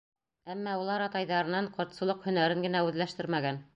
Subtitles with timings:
[0.53, 3.63] Әммә улар атайҙарынан ҡортсолоҡ һөнәрен генә үҙләштермәгән.